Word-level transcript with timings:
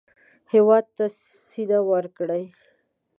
هېواد 0.53 0.85
ته 0.95 1.05
سینه 1.49 1.79
ورکړئ 1.89 2.43